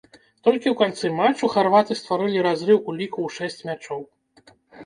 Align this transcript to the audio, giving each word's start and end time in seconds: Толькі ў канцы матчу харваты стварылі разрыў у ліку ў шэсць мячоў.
Толькі 0.45 0.69
ў 0.71 0.75
канцы 0.79 1.11
матчу 1.19 1.49
харваты 1.57 1.97
стварылі 2.01 2.39
разрыў 2.49 2.77
у 2.89 2.97
ліку 3.03 3.19
ў 3.29 3.37
шэсць 3.37 3.65
мячоў. 3.69 4.01